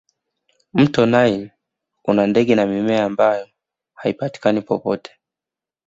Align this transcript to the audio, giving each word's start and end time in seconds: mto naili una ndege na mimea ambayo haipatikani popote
mto 0.73 1.05
naili 1.05 1.51
una 2.05 2.27
ndege 2.27 2.55
na 2.55 2.65
mimea 2.65 3.05
ambayo 3.05 3.47
haipatikani 3.93 4.61
popote 4.61 5.11